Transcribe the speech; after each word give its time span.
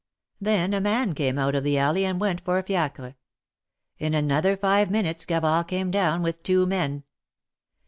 Then 0.41 0.73
a 0.73 0.81
man 0.81 1.13
came 1.13 1.37
out 1.37 1.53
of 1.53 1.63
the 1.63 1.77
alley 1.77 2.05
and 2.05 2.19
went 2.19 2.41
for 2.41 2.57
a 2.57 2.63
fiacre. 2.63 3.17
In 3.99 4.15
another 4.15 4.57
five 4.57 4.89
minutes 4.89 5.25
Gavard 5.27 5.67
came 5.67 5.91
down 5.91 6.23
with 6.23 6.41
two 6.41 6.65
men. 6.65 7.03